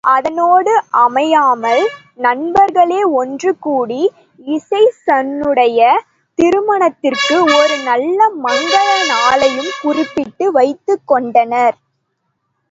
[0.03, 0.71] அதனோடு
[1.01, 1.83] அமையாமல்
[2.19, 3.99] நண்பர்களே ஒன்றுகூடி
[4.47, 5.81] இசைச்சனுடைய
[6.39, 11.77] திருமணத்திற்கு ஒரு நல்ல மங்கல நாளையும் குறிப்பிட்டு வைத்துக் கொண்டனர்.